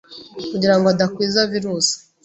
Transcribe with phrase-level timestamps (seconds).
[0.51, 1.87] kugira ngo adakwiza virus,